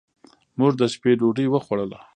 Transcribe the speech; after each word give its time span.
موږ 0.59 0.71
د 0.79 0.81
شپې 0.93 1.11
ډوډۍ 1.19 1.47
وخوړه. 1.49 1.99